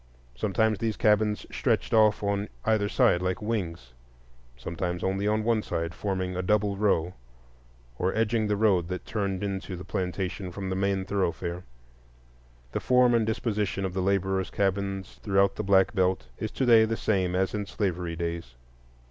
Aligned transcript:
Sometimes 0.33 0.79
these 0.79 0.97
cabins 0.97 1.45
stretched 1.51 1.93
off 1.93 2.23
on 2.23 2.49
either 2.65 2.89
side 2.89 3.21
like 3.21 3.39
wings; 3.39 3.93
sometimes 4.57 5.03
only 5.03 5.27
on 5.27 5.43
one 5.43 5.61
side, 5.61 5.93
forming 5.93 6.35
a 6.35 6.41
double 6.41 6.75
row, 6.75 7.13
or 7.99 8.11
edging 8.15 8.47
the 8.47 8.57
road 8.57 8.87
that 8.87 9.05
turned 9.05 9.43
into 9.43 9.75
the 9.77 9.85
plantation 9.85 10.49
from 10.51 10.71
the 10.71 10.75
main 10.75 11.05
thoroughfare. 11.05 11.65
The 12.71 12.79
form 12.79 13.13
and 13.13 13.27
disposition 13.27 13.85
of 13.85 13.93
the 13.93 14.01
laborers' 14.01 14.49
cabins 14.49 15.19
throughout 15.21 15.53
the 15.55 15.61
Black 15.63 15.93
Belt 15.93 16.29
is 16.39 16.49
to 16.49 16.65
day 16.65 16.83
the 16.85 16.97
same 16.97 17.35
as 17.35 17.53
in 17.53 17.67
slavery 17.67 18.15
days. 18.15 18.55